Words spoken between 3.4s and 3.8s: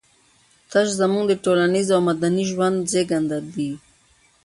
دي.